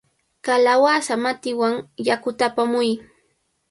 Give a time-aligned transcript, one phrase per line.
[0.45, 1.75] ¡Kalawasa matiwan
[2.07, 2.89] yakuta apamuy!